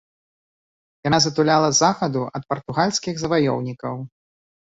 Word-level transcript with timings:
Яна 1.07 1.19
затуляла 1.25 1.67
з 1.73 1.77
захаду 1.83 2.19
ад 2.41 2.49
партугальскіх 2.55 3.15
заваёўнікаў. 3.21 3.95